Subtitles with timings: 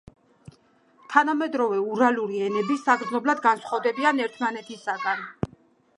[1.15, 5.23] თანამედროვე ურალური ენები საგრძნობლად განსხვავდებიან ერთმანეთისაგან.